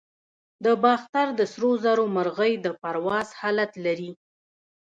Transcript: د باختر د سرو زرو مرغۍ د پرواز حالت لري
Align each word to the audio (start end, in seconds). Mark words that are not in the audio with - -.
د 0.65 0.65
باختر 0.83 1.27
د 1.39 1.41
سرو 1.53 1.71
زرو 1.83 2.05
مرغۍ 2.15 2.53
د 2.65 2.67
پرواز 2.81 3.27
حالت 3.39 3.71
لري 3.85 4.11